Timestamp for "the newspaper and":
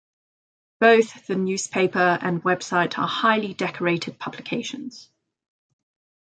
1.27-2.41